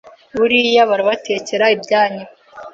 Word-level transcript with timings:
buriya 0.37 0.83
barabatekera 0.89 1.65
ibyanyu. 1.75 2.25